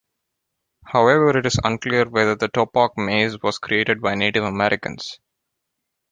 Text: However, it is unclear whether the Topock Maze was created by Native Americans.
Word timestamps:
However, 0.87 1.37
it 1.37 1.45
is 1.45 1.59
unclear 1.63 2.09
whether 2.09 2.33
the 2.33 2.47
Topock 2.49 2.97
Maze 2.97 3.39
was 3.43 3.59
created 3.59 4.01
by 4.01 4.15
Native 4.15 4.43
Americans. 4.43 5.19